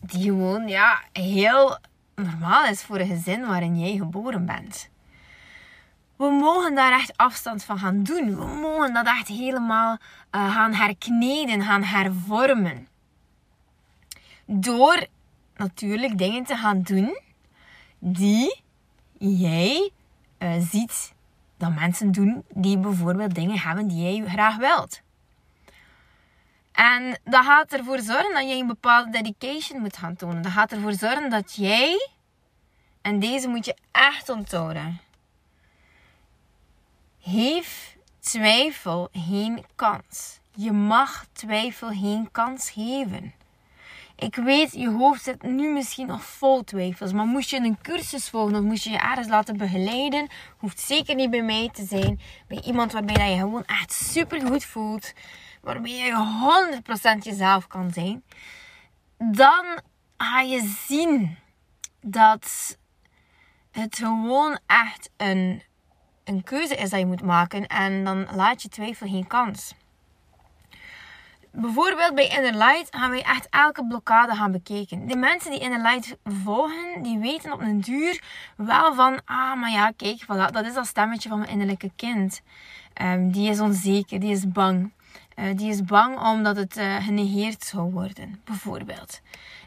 die 0.00 0.22
gewoon 0.22 0.68
ja, 0.68 1.00
heel 1.12 1.78
normaal 2.14 2.66
is 2.66 2.82
voor 2.82 2.98
een 2.98 3.06
gezin 3.06 3.46
waarin 3.46 3.78
jij 3.78 3.96
geboren 3.96 4.46
bent. 4.46 4.88
We 6.16 6.30
mogen 6.30 6.74
daar 6.74 6.92
echt 6.92 7.16
afstand 7.16 7.64
van 7.64 7.78
gaan 7.78 8.02
doen. 8.02 8.36
We 8.36 8.46
mogen 8.60 8.94
dat 8.94 9.06
echt 9.06 9.28
helemaal 9.28 9.98
uh, 10.32 10.54
gaan 10.54 10.74
herkneden, 10.74 11.62
gaan 11.62 11.82
hervormen. 11.82 12.88
Door 14.46 15.06
natuurlijk 15.56 16.18
dingen 16.18 16.44
te 16.44 16.56
gaan 16.56 16.82
doen 16.82 17.18
die 18.06 18.62
jij 19.18 19.90
uh, 20.38 20.52
ziet 20.58 21.12
dat 21.56 21.74
mensen 21.74 22.12
doen 22.12 22.44
die 22.48 22.78
bijvoorbeeld 22.78 23.34
dingen 23.34 23.58
hebben 23.58 23.88
die 23.88 24.02
jij 24.02 24.28
graag 24.28 24.56
wilt. 24.56 25.00
En 26.72 27.18
dat 27.24 27.44
gaat 27.44 27.72
ervoor 27.72 27.98
zorgen 28.00 28.34
dat 28.34 28.48
jij 28.48 28.58
een 28.58 28.66
bepaalde 28.66 29.10
dedication 29.10 29.80
moet 29.80 29.96
gaan 29.96 30.16
tonen. 30.16 30.42
Dat 30.42 30.52
gaat 30.52 30.72
ervoor 30.72 30.92
zorgen 30.92 31.30
dat 31.30 31.54
jij, 31.54 32.08
en 33.02 33.18
deze 33.18 33.48
moet 33.48 33.64
je 33.64 33.76
echt 33.90 34.28
onthouden, 34.28 35.00
heeft 37.20 37.96
twijfel 38.18 39.08
geen 39.12 39.64
kans. 39.74 40.38
Je 40.54 40.72
mag 40.72 41.26
twijfel 41.32 41.88
geen 41.88 42.28
kans 42.30 42.70
geven. 42.70 43.34
Ik 44.16 44.36
weet, 44.36 44.72
je 44.72 44.90
hoofd 44.90 45.22
zit 45.22 45.42
nu 45.42 45.72
misschien 45.72 46.06
nog 46.06 46.24
vol 46.24 46.64
twijfels. 46.64 47.12
Maar 47.12 47.26
moest 47.26 47.50
je 47.50 47.56
een 47.56 47.78
cursus 47.82 48.28
volgen 48.28 48.54
of 48.54 48.62
moest 48.62 48.84
je 48.84 48.90
je 48.90 48.98
ergens 48.98 49.28
laten 49.28 49.56
begeleiden, 49.56 50.28
hoeft 50.58 50.80
zeker 50.80 51.14
niet 51.14 51.30
bij 51.30 51.42
mij 51.42 51.70
te 51.72 51.84
zijn. 51.84 52.20
Bij 52.48 52.60
iemand 52.62 52.92
waarbij 52.92 53.30
je 53.30 53.38
gewoon 53.38 53.64
echt 53.64 53.92
super 53.92 54.46
goed 54.46 54.64
voelt. 54.64 55.12
Waarbij 55.60 55.90
je 55.90 56.82
100% 57.18 57.22
jezelf 57.22 57.66
kan 57.66 57.92
zijn. 57.92 58.24
Dan 59.18 59.80
ga 60.16 60.40
je 60.40 60.74
zien 60.86 61.36
dat 62.00 62.78
het 63.70 63.96
gewoon 63.96 64.58
echt 64.66 65.10
een, 65.16 65.62
een 66.24 66.42
keuze 66.42 66.74
is 66.74 66.90
dat 66.90 67.00
je 67.00 67.06
moet 67.06 67.22
maken. 67.22 67.66
En 67.66 68.04
dan 68.04 68.26
laat 68.34 68.62
je 68.62 68.68
twijfel 68.68 69.08
geen 69.08 69.26
kans 69.26 69.74
bijvoorbeeld 71.54 72.14
bij 72.14 72.28
Inner 72.28 72.56
Light 72.56 72.96
gaan 72.96 73.10
wij 73.10 73.22
echt 73.22 73.46
elke 73.50 73.86
blokkade 73.86 74.34
gaan 74.34 74.52
bekijken. 74.52 75.06
De 75.06 75.16
mensen 75.16 75.50
die 75.50 75.60
Inner 75.60 75.82
Light 75.82 76.16
volgen, 76.44 77.02
die 77.02 77.18
weten 77.18 77.52
op 77.52 77.60
een 77.60 77.80
duur 77.80 78.22
wel 78.56 78.94
van, 78.94 79.20
ah, 79.24 79.60
maar 79.60 79.70
ja, 79.70 79.92
kijk, 79.96 80.22
voilà, 80.22 80.52
dat 80.52 80.66
is 80.66 80.74
dat 80.74 80.86
stemmetje 80.86 81.28
van 81.28 81.38
mijn 81.38 81.50
innerlijke 81.50 81.90
kind. 81.96 82.42
Um, 83.02 83.32
die 83.32 83.50
is 83.50 83.60
onzeker, 83.60 84.20
die 84.20 84.32
is 84.32 84.48
bang. 84.48 84.92
Uh, 85.36 85.56
die 85.56 85.70
is 85.70 85.84
bang 85.84 86.18
omdat 86.18 86.56
het 86.56 86.76
uh, 86.76 86.96
genegeerd 86.96 87.64
zou 87.64 87.92
worden, 87.92 88.40
bijvoorbeeld. 88.44 89.20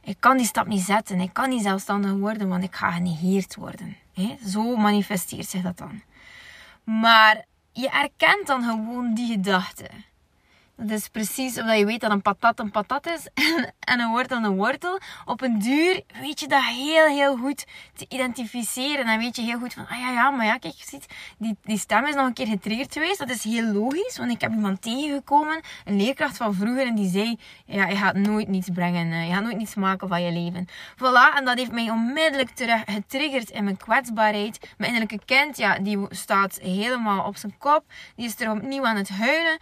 Ik 0.04 0.18
kan 0.20 0.38
die 0.38 0.46
stap 0.46 0.68
niet 0.68 0.82
zetten, 0.82 1.20
ik 1.20 1.34
kan 1.34 1.50
niet 1.50 1.62
zelfstandig 1.62 2.12
worden, 2.12 2.48
want 2.48 2.64
ik 2.64 2.76
ga 2.76 2.92
genegeerd 2.92 3.56
worden. 3.56 3.98
He? 4.14 4.38
Zo 4.48 4.76
manifesteert 4.76 5.50
zich 5.50 5.62
dat 5.62 5.78
dan. 5.78 6.02
Maar 6.84 7.46
je 7.72 7.90
erkent 7.90 8.48
dan 8.48 8.64
gewoon 8.64 9.14
die 9.14 9.32
gedachte. 9.32 9.90
Dat 10.80 10.90
is 10.90 11.08
precies 11.08 11.60
omdat 11.60 11.78
je 11.78 11.86
weet 11.86 12.02
dat 12.02 12.12
een 12.12 12.22
patat 12.22 12.60
een 12.60 12.72
patat 12.72 13.06
is 13.06 13.28
en 13.92 14.00
een 14.00 14.10
wortel 14.10 14.44
een 14.44 14.56
wortel. 14.56 15.00
Op 15.26 15.42
een 15.42 15.60
duur 15.60 16.02
weet 16.22 16.40
je 16.40 16.48
dat 16.48 16.64
heel, 16.64 17.06
heel 17.06 17.38
goed 17.38 17.66
te 17.96 18.06
identificeren. 18.10 19.06
En 19.06 19.20
weet 19.20 19.36
je 19.36 19.42
heel 19.42 19.60
goed 19.60 19.74
van, 19.74 19.88
ah 19.88 20.00
ja, 20.00 20.12
ja, 20.12 20.30
maar 20.30 20.46
ja, 20.46 20.58
kijk, 20.58 20.74
ziet, 20.78 21.06
die, 21.38 21.58
die 21.64 21.78
stem 21.78 22.06
is 22.06 22.16
nog 22.16 22.26
een 22.26 22.34
keer 22.34 22.48
getriggerd 22.48 22.94
geweest. 22.94 23.18
Dat 23.18 23.30
is 23.30 23.44
heel 23.44 23.64
logisch, 23.64 24.18
want 24.18 24.32
ik 24.32 24.42
heb 24.42 24.52
iemand 24.52 24.82
tegengekomen, 24.82 25.62
een 25.86 25.96
leerkracht 25.96 26.38
van 26.38 26.54
vroeger, 26.54 26.88
en 26.88 26.96
die 26.96 27.10
zei, 27.10 27.40
ja, 27.66 27.88
je 27.88 27.96
gaat 27.96 28.16
nooit 28.16 28.48
niets 28.48 28.70
brengen. 28.74 29.12
Eh, 29.12 29.28
je 29.28 29.34
gaat 29.34 29.44
nooit 29.44 29.58
niets 29.58 29.76
maken 29.76 30.08
van 30.08 30.22
je 30.22 30.32
leven. 30.32 30.68
Voilà, 30.96 31.38
en 31.38 31.46
dat 31.46 31.58
heeft 31.58 31.72
mij 31.72 31.90
onmiddellijk 31.90 32.50
terug 32.50 32.82
getriggerd 32.86 33.50
in 33.50 33.64
mijn 33.64 33.78
kwetsbaarheid. 33.78 34.60
Mijn 34.78 34.94
innerlijke 34.94 35.26
kind, 35.26 35.58
ja, 35.58 35.80
die 35.80 36.06
staat 36.10 36.60
helemaal 36.62 37.26
op 37.26 37.38
zijn 37.38 37.58
kop. 37.58 37.84
Die 38.16 38.26
is 38.26 38.40
er 38.40 38.52
opnieuw 38.52 38.86
aan 38.86 38.96
het 38.96 39.10
huilen. 39.10 39.58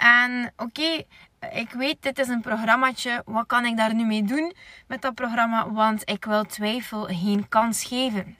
En 0.00 0.52
oké, 0.56 1.04
ik 1.52 1.70
weet, 1.70 2.02
dit 2.02 2.18
is 2.18 2.28
een 2.28 2.40
programmaatje. 2.40 3.22
Wat 3.24 3.46
kan 3.46 3.66
ik 3.66 3.76
daar 3.76 3.94
nu 3.94 4.04
mee 4.04 4.22
doen 4.22 4.52
met 4.86 5.02
dat 5.02 5.14
programma? 5.14 5.70
Want 5.70 6.10
ik 6.10 6.24
wil 6.24 6.44
twijfel 6.44 7.04
geen 7.04 7.48
kans 7.48 7.84
geven. 7.84 8.36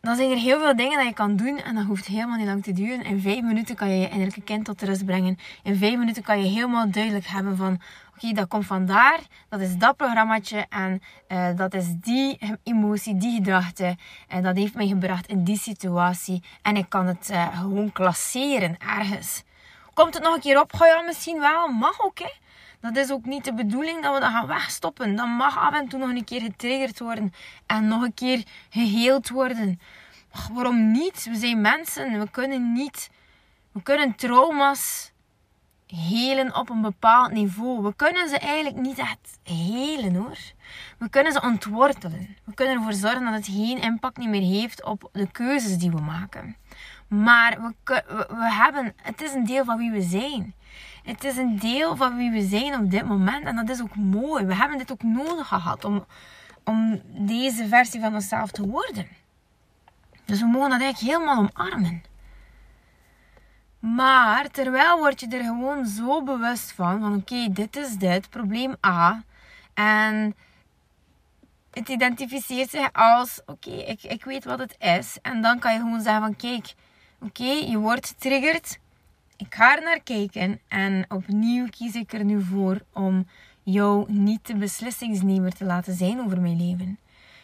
Dan 0.00 0.16
zijn 0.16 0.30
er 0.30 0.36
heel 0.36 0.58
veel 0.58 0.76
dingen 0.76 0.98
dat 0.98 1.06
je 1.06 1.12
kan 1.12 1.36
doen 1.36 1.58
en 1.58 1.74
dat 1.74 1.84
hoeft 1.84 2.06
helemaal 2.06 2.36
niet 2.36 2.46
lang 2.46 2.62
te 2.62 2.72
duren. 2.72 3.04
In 3.04 3.20
vijf 3.20 3.42
minuten 3.42 3.76
kan 3.76 3.90
je 3.90 4.00
je 4.00 4.08
innerlijke 4.08 4.42
kind 4.42 4.64
tot 4.64 4.82
rust 4.82 5.04
brengen. 5.04 5.38
In 5.62 5.76
vijf 5.76 5.96
minuten 5.96 6.22
kan 6.22 6.42
je 6.42 6.48
helemaal 6.48 6.90
duidelijk 6.90 7.26
hebben 7.26 7.56
van... 7.56 7.80
Oké, 8.16 8.32
dat 8.32 8.48
komt 8.48 8.66
vandaar. 8.66 9.18
Dat 9.48 9.60
is 9.60 9.76
dat 9.76 9.96
programmaatje. 9.96 10.66
En 10.68 11.02
uh, 11.28 11.48
dat 11.56 11.74
is 11.74 11.86
die 11.94 12.38
emotie, 12.62 13.16
die 13.16 13.34
gedachte. 13.34 13.96
En 14.28 14.42
dat 14.42 14.56
heeft 14.56 14.74
mij 14.74 14.86
gebracht 14.86 15.26
in 15.26 15.44
die 15.44 15.58
situatie. 15.58 16.42
En 16.62 16.76
ik 16.76 16.88
kan 16.88 17.06
het 17.06 17.28
uh, 17.30 17.58
gewoon 17.58 17.92
klasseren 17.92 18.76
ergens. 18.78 19.42
Komt 19.94 20.14
het 20.14 20.22
nog 20.22 20.34
een 20.34 20.40
keer 20.40 20.60
op? 20.60 20.72
Ga 20.74 20.86
ja, 20.86 21.00
misschien 21.00 21.40
wel. 21.40 21.68
Mag 21.68 22.00
ook, 22.04 22.18
hè. 22.18 22.30
Dat 22.80 22.96
is 22.96 23.10
ook 23.10 23.24
niet 23.24 23.44
de 23.44 23.54
bedoeling 23.54 24.02
dat 24.02 24.14
we 24.14 24.20
dat 24.20 24.30
gaan 24.30 24.46
wegstoppen. 24.46 25.16
Dat 25.16 25.26
mag 25.26 25.58
af 25.58 25.74
en 25.74 25.88
toe 25.88 25.98
nog 25.98 26.08
een 26.08 26.24
keer 26.24 26.40
getriggerd 26.40 26.98
worden. 26.98 27.32
En 27.66 27.88
nog 27.88 28.02
een 28.02 28.14
keer 28.14 28.44
geheeld 28.70 29.28
worden. 29.28 29.80
Waarom 30.52 30.90
niet? 30.90 31.24
We 31.24 31.34
zijn 31.34 31.60
mensen. 31.60 32.18
We 32.18 32.30
kunnen 32.30 32.72
niet... 32.72 33.10
We 33.72 33.82
kunnen 33.82 34.14
trauma's 34.14 35.12
helen 35.86 36.56
op 36.56 36.70
een 36.70 36.80
bepaald 36.80 37.32
niveau. 37.32 37.82
We 37.82 37.94
kunnen 37.96 38.28
ze 38.28 38.38
eigenlijk 38.38 38.76
niet 38.76 38.98
echt 38.98 39.38
helen 39.42 40.14
hoor. 40.14 40.38
We 40.98 41.08
kunnen 41.08 41.32
ze 41.32 41.42
ontwortelen. 41.42 42.36
We 42.44 42.54
kunnen 42.54 42.74
ervoor 42.74 42.92
zorgen 42.92 43.24
dat 43.24 43.34
het 43.34 43.46
geen 43.46 43.80
impact 43.80 44.16
niet 44.16 44.28
meer 44.28 44.60
heeft 44.60 44.84
op 44.84 45.08
de 45.12 45.30
keuzes 45.30 45.78
die 45.78 45.90
we 45.90 46.00
maken. 46.00 46.56
Maar 47.08 47.58
we, 47.60 48.04
we, 48.28 48.52
hebben, 48.52 48.94
het 49.02 49.22
is 49.22 49.32
een 49.32 49.46
deel 49.46 49.64
van 49.64 49.78
wie 49.78 49.90
we 49.90 50.02
zijn. 50.02 50.54
Het 51.02 51.24
is 51.24 51.36
een 51.36 51.58
deel 51.58 51.96
van 51.96 52.16
wie 52.16 52.30
we 52.30 52.42
zijn 52.42 52.74
op 52.74 52.90
dit 52.90 53.04
moment. 53.04 53.44
En 53.44 53.56
dat 53.56 53.68
is 53.68 53.82
ook 53.82 53.96
mooi. 53.96 54.44
We 54.44 54.54
hebben 54.54 54.78
dit 54.78 54.92
ook 54.92 55.02
nodig 55.02 55.48
gehad 55.48 55.84
om, 55.84 56.04
om 56.64 57.00
deze 57.06 57.68
versie 57.68 58.00
van 58.00 58.14
onszelf 58.14 58.50
te 58.50 58.68
worden. 58.68 59.06
Dus 60.24 60.40
we 60.40 60.46
mogen 60.46 60.70
dat 60.70 60.80
eigenlijk 60.80 61.12
helemaal 61.12 61.48
omarmen. 61.54 62.02
Maar 63.78 64.50
terwijl 64.50 64.98
word 64.98 65.20
je 65.20 65.28
er 65.28 65.44
gewoon 65.44 65.86
zo 65.86 66.22
bewust 66.22 66.72
van, 66.72 67.00
van 67.00 67.14
oké, 67.14 67.52
dit 67.52 67.76
is 67.76 67.96
dit, 67.96 68.30
probleem 68.30 68.74
A. 68.86 69.22
En 69.74 70.36
het 71.70 71.88
identificeert 71.88 72.70
zich 72.70 72.92
als, 72.92 73.40
oké, 73.46 73.70
ik, 73.70 74.02
ik 74.02 74.24
weet 74.24 74.44
wat 74.44 74.58
het 74.58 74.76
is. 74.78 75.18
En 75.22 75.42
dan 75.42 75.58
kan 75.58 75.72
je 75.72 75.78
gewoon 75.78 76.00
zeggen 76.00 76.22
van, 76.22 76.36
kijk, 76.36 76.74
oké, 77.20 77.44
je 77.44 77.78
wordt 77.78 78.06
getriggerd. 78.06 78.78
Ik 79.40 79.54
ga 79.54 79.76
er 79.76 79.82
naar 79.82 80.00
kijken. 80.02 80.60
En 80.68 81.04
opnieuw 81.08 81.66
kies 81.68 81.94
ik 81.94 82.12
er 82.12 82.24
nu 82.24 82.42
voor 82.42 82.80
om 82.92 83.26
jou 83.62 84.12
niet 84.12 84.46
de 84.46 84.54
beslissingsnemer 84.54 85.52
te 85.52 85.64
laten 85.64 85.94
zijn 85.94 86.20
over 86.20 86.40
mijn 86.40 86.66
leven. 86.66 86.98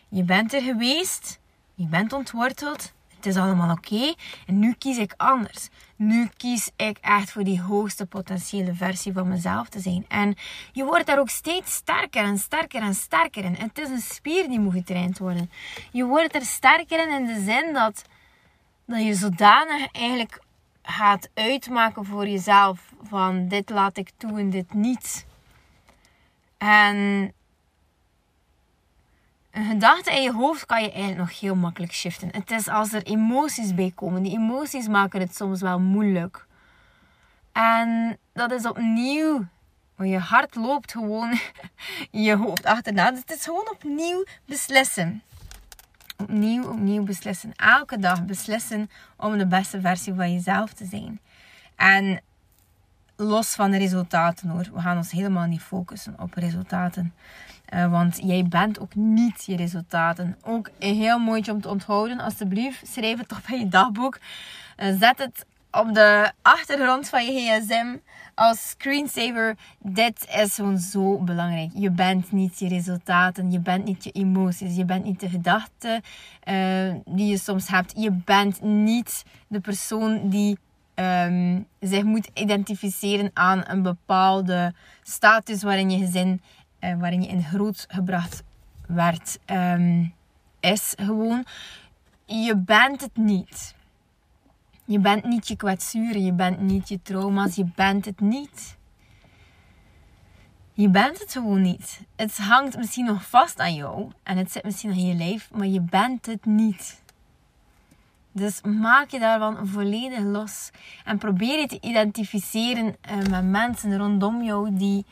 Je 0.09 0.23
bent 0.23 0.55
er 0.55 0.63
geweest. 0.63 1.39
Je 1.75 1.87
bent 1.87 2.13
ontworteld. 2.13 2.93
Het 3.17 3.27
is 3.27 3.37
allemaal 3.37 3.71
oké. 3.71 4.15
En 4.47 4.59
nu 4.59 4.73
kies 4.73 4.99
ik 4.99 5.15
anders. 5.17 5.69
Nu 5.97 6.29
kies 6.37 6.71
ik 6.77 6.99
echt 7.01 7.31
voor 7.31 7.45
die 7.45 7.61
hoogste 7.61 8.07
potentiële 8.07 8.75
versie 8.75 9.13
van 9.13 9.29
mezelf 9.29 9.69
te 9.69 9.81
zijn. 9.81 10.05
En 10.09 10.35
je 10.73 10.85
wordt 10.85 11.07
daar 11.07 11.19
ook 11.19 11.29
steeds 11.29 11.75
sterker 11.75 12.25
en 12.25 12.39
sterker 12.39 12.83
en 12.83 12.95
sterker 12.95 13.45
in. 13.45 13.55
Het 13.55 13.79
is 13.79 13.89
een 13.89 14.01
spier 14.01 14.49
die 14.49 14.61
moet 14.61 14.73
getraind 14.73 15.19
worden. 15.19 15.51
Je 15.93 16.05
wordt 16.05 16.35
er 16.35 16.45
sterker 16.45 17.09
in 17.09 17.15
in 17.15 17.27
de 17.27 17.41
zin 17.41 17.73
dat, 17.73 18.03
dat 18.87 19.03
je 19.03 19.15
zodanig 19.15 19.93
eigenlijk 19.93 20.45
gaat 20.89 21.29
uitmaken 21.35 22.05
voor 22.05 22.27
jezelf 22.27 22.93
van 23.03 23.49
dit 23.49 23.71
laat 23.71 23.97
ik 23.97 24.11
toe 24.17 24.39
en 24.39 24.51
dit 24.51 24.75
niet. 24.75 25.27
En 26.59 26.97
een 29.51 29.65
gedachte 29.65 30.11
in 30.11 30.23
je 30.23 30.33
hoofd 30.33 30.67
kan 30.67 30.83
je 30.83 30.91
eigenlijk 30.91 31.19
nog 31.19 31.41
heel 31.41 31.55
makkelijk 31.55 31.93
shiften. 31.93 32.29
Het 32.33 32.51
is 32.51 32.69
als 32.69 32.93
er 32.93 33.03
emoties 33.03 33.75
bij 33.75 33.93
komen. 33.95 34.23
Die 34.23 34.39
emoties 34.39 34.89
maken 34.89 35.21
het 35.21 35.37
soms 35.37 35.61
wel 35.61 35.81
moeilijk. 35.81 36.47
En 37.53 38.19
dat 38.33 38.51
is 38.53 38.67
opnieuw. 38.67 39.47
Want 39.95 40.11
je 40.11 40.19
hart 40.19 40.55
loopt 40.55 40.93
gewoon 40.93 41.39
je 42.11 42.37
hoofd 42.37 42.65
achterna. 42.65 43.11
Dus 43.11 43.21
het 43.21 43.31
is 43.31 43.45
gewoon 43.45 43.69
opnieuw 43.71 44.25
beslissen. 44.45 45.23
Opnieuw, 46.17 46.65
opnieuw 46.65 47.03
beslissen. 47.03 47.53
Elke 47.57 47.99
dag 47.99 48.25
beslissen 48.25 48.91
om 49.17 49.39
de 49.39 49.47
beste 49.47 49.81
versie 49.81 50.15
van 50.15 50.33
jezelf 50.33 50.73
te 50.73 50.85
zijn. 50.85 51.21
En 51.75 52.21
los 53.17 53.55
van 53.55 53.71
de 53.71 53.79
resultaten 53.79 54.49
hoor. 54.49 54.71
We 54.75 54.81
gaan 54.81 54.97
ons 54.97 55.11
helemaal 55.11 55.47
niet 55.47 55.63
focussen 55.63 56.15
op 56.19 56.35
resultaten. 56.35 57.15
Uh, 57.75 57.91
want 57.91 58.19
jij 58.23 58.45
bent 58.49 58.81
ook 58.81 58.95
niet 58.95 59.45
je 59.45 59.57
resultaten. 59.57 60.37
Ook 60.43 60.71
een 60.79 60.95
heel 60.95 61.19
mooitje 61.19 61.53
om 61.53 61.61
te 61.61 61.69
onthouden. 61.69 62.21
Alsjeblieft, 62.21 62.87
schrijf 62.89 63.19
het 63.19 63.33
op 63.33 63.43
in 63.49 63.59
je 63.59 63.69
dagboek. 63.69 64.19
Uh, 64.77 64.99
zet 64.99 65.19
het 65.19 65.47
op 65.77 65.95
de 65.95 66.33
achtergrond 66.43 67.09
van 67.09 67.25
je 67.25 67.33
gsm 67.33 67.97
als 68.35 68.69
screensaver. 68.69 69.57
Dit 69.79 70.27
is 70.37 70.55
gewoon 70.55 70.79
zo 70.79 71.19
belangrijk. 71.19 71.71
Je 71.75 71.91
bent 71.91 72.33
niet 72.33 72.59
je 72.59 72.69
resultaten. 72.69 73.51
Je 73.51 73.61
bent 73.61 73.85
niet 73.85 74.05
je 74.05 74.11
emoties. 74.11 74.77
Je 74.77 74.85
bent 74.85 75.05
niet 75.05 75.21
de 75.21 75.29
gedachten 75.29 76.03
uh, 76.45 76.95
die 77.05 77.27
je 77.27 77.39
soms 77.39 77.69
hebt. 77.69 77.93
Je 77.97 78.13
bent 78.13 78.63
niet 78.63 79.25
de 79.47 79.61
persoon 79.61 80.29
die 80.29 80.59
um, 80.95 81.67
zich 81.81 82.03
moet 82.03 82.31
identificeren 82.35 83.31
aan 83.35 83.63
een 83.67 83.83
bepaalde 83.83 84.75
status 85.03 85.63
waarin 85.63 85.91
je 85.91 85.99
gezin, 85.99 86.43
uh, 86.81 86.99
waarin 86.99 87.23
je 87.23 87.29
in 87.29 87.43
groot 87.43 87.85
gebracht 87.89 88.43
werd, 88.87 89.39
um, 89.47 90.15
is 90.61 90.95
gewoon. 90.97 91.45
Je 92.25 92.57
bent 92.57 93.01
het 93.01 93.17
niet. 93.17 93.76
Je 94.87 94.99
bent 94.99 95.25
niet 95.25 95.49
je 95.49 95.57
kwetsuren, 95.57 96.25
je 96.25 96.33
bent 96.33 96.61
niet 96.61 96.89
je 96.89 97.03
trauma's, 97.03 97.55
je 97.55 97.67
bent 97.75 98.05
het 98.05 98.21
niet. 98.21 98.77
Je 100.73 100.89
bent 100.89 101.19
het 101.19 101.33
gewoon 101.33 101.63
niet. 101.63 102.01
Het 102.17 102.37
hangt 102.37 102.77
misschien 102.77 103.05
nog 103.05 103.29
vast 103.29 103.59
aan 103.59 103.75
jou 103.75 104.11
en 104.23 104.37
het 104.37 104.53
zit 104.53 104.65
misschien 104.65 104.89
nog 104.89 104.99
in 104.99 105.07
je 105.07 105.15
lijf, 105.15 105.51
maar 105.55 105.67
je 105.67 105.81
bent 105.81 106.27
het 106.27 106.45
niet. 106.45 107.03
Dus 108.33 108.61
maak 108.63 109.11
je 109.11 109.19
daarvan 109.19 109.67
volledig 109.67 110.19
los. 110.21 110.71
En 111.05 111.19
probeer 111.19 111.61
je 111.61 111.67
te 111.67 111.81
identificeren 111.81 112.87
uh, 112.87 113.17
met 113.31 113.45
mensen 113.45 113.99
rondom 113.99 114.43
jou 114.43 114.77
die 114.77 115.05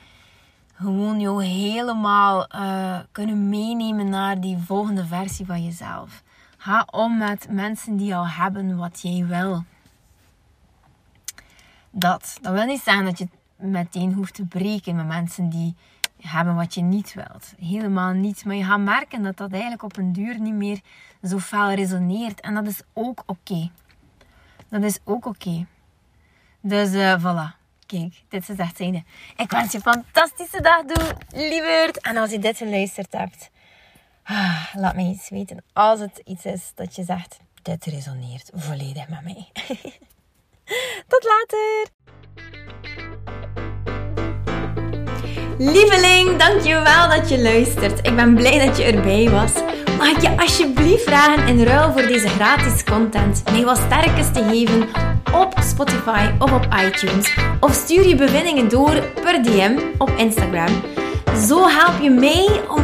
gewoon 0.75 1.21
jou 1.21 1.45
helemaal 1.45 2.47
uh, 2.54 2.99
kunnen 3.12 3.49
meenemen 3.49 4.09
naar 4.09 4.40
die 4.40 4.59
volgende 4.59 5.07
versie 5.07 5.47
van 5.47 5.64
jezelf. 5.64 6.23
Ga 6.64 6.87
om 6.90 7.18
met 7.18 7.47
mensen 7.50 7.97
die 7.97 8.14
al 8.14 8.28
hebben 8.28 8.76
wat 8.76 9.00
jij 9.02 9.26
wil. 9.26 9.64
Dat. 11.90 12.38
Dat 12.40 12.52
wil 12.52 12.64
niet 12.64 12.83
zeggen 12.83 13.04
dat 13.04 13.18
je 13.18 13.28
meteen 13.56 14.12
hoeft 14.12 14.35
te 14.35 14.44
breken 14.44 14.97
met 14.97 15.06
mensen 15.06 15.49
die 15.49 15.75
hebben 16.21 16.54
wat 16.54 16.75
je 16.75 16.80
niet 16.80 17.14
wilt. 17.14 17.54
Helemaal 17.59 18.12
niet. 18.12 18.44
Maar 18.44 18.54
je 18.54 18.64
gaat 18.64 18.80
merken 18.80 19.23
dat 19.23 19.37
dat 19.37 19.52
eigenlijk 19.52 19.83
op 19.83 19.97
een 19.97 20.12
duur 20.12 20.40
niet 20.40 20.54
meer 20.54 20.80
zo 21.23 21.38
fel 21.38 21.73
resoneert. 21.73 22.40
En 22.40 22.54
dat 22.54 22.66
is 22.66 22.80
ook 22.92 23.23
oké. 23.26 23.71
Dat 24.68 24.83
is 24.83 24.99
ook 25.04 25.26
oké. 25.26 25.66
Dus 26.61 26.92
uh, 26.92 27.18
voilà. 27.18 27.56
Kijk, 27.87 28.23
dit 28.28 28.49
is 28.49 28.56
echt 28.56 28.76
zijnde. 28.76 29.02
Ik 29.37 29.50
wens 29.50 29.73
je 29.73 29.78
een 29.78 29.92
fantastische 29.92 30.61
dag 30.61 30.85
toe, 30.85 31.16
lieverd. 31.33 32.00
En 32.00 32.16
als 32.16 32.30
je 32.30 32.38
dit 32.38 32.56
geluisterd 32.56 33.12
hebt, 33.12 33.50
laat 34.83 34.97
me 34.97 35.02
iets 35.02 35.28
weten. 35.28 35.64
Als 35.73 36.00
het 36.00 36.21
iets 36.25 36.45
is 36.45 36.73
dat 36.75 36.97
je 36.97 37.04
zegt, 37.04 37.37
dit 37.62 37.85
resoneert 37.85 38.50
volledig 38.54 39.09
met 39.09 39.23
mij. 39.23 39.49
Tot 41.09 41.25
later! 41.25 41.93
Lieveling, 45.59 46.38
dankjewel 46.38 47.09
dat 47.09 47.28
je 47.28 47.43
luistert. 47.43 48.07
Ik 48.07 48.16
ben 48.16 48.35
blij 48.35 48.66
dat 48.66 48.76
je 48.76 48.85
erbij 48.85 49.31
was. 49.31 49.52
Mag 49.99 50.09
ik 50.09 50.21
je 50.21 50.38
alsjeblieft 50.38 51.02
vragen 51.02 51.47
in 51.47 51.62
ruil 51.62 51.93
voor 51.93 52.07
deze 52.07 52.28
gratis 52.28 52.85
content 52.85 53.43
mij 53.50 53.64
wat 53.64 53.76
sterkes 53.76 54.33
te 54.33 54.45
geven 54.45 54.88
op 55.33 55.54
Spotify 55.61 56.31
of 56.38 56.52
op 56.52 56.66
iTunes? 56.87 57.37
Of 57.61 57.73
stuur 57.73 58.09
je 58.09 58.14
bevindingen 58.14 58.69
door 58.69 59.02
per 59.23 59.43
DM 59.43 59.78
op 59.99 60.11
Instagram. 60.16 60.83
Zo 61.49 61.69
help 61.69 62.02
je 62.02 62.11
mij 62.11 62.61
om 62.69 62.84